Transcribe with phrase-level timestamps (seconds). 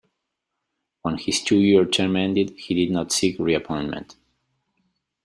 [1.03, 4.15] When his two-year term ended, he did not seek reappointment.